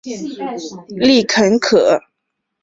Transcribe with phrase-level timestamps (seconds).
[0.97, 2.01] 丽肯可